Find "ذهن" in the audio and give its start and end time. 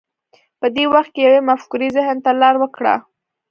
1.97-2.17